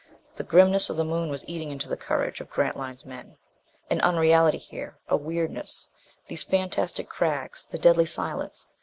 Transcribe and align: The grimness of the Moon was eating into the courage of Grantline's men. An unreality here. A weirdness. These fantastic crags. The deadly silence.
The 0.35 0.43
grimness 0.43 0.89
of 0.89 0.97
the 0.97 1.03
Moon 1.05 1.29
was 1.29 1.47
eating 1.47 1.69
into 1.69 1.87
the 1.87 1.95
courage 1.95 2.41
of 2.41 2.49
Grantline's 2.49 3.05
men. 3.05 3.37
An 3.87 4.01
unreality 4.01 4.57
here. 4.57 4.97
A 5.07 5.15
weirdness. 5.15 5.89
These 6.27 6.41
fantastic 6.41 7.07
crags. 7.07 7.65
The 7.65 7.77
deadly 7.77 8.07
silence. 8.07 8.73